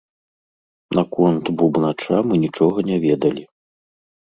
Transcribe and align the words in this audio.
Наконт 0.99 1.45
бубнача 1.59 2.17
мы 2.31 2.41
нічога 2.47 2.77
не 2.91 2.97
ведалі. 3.07 3.43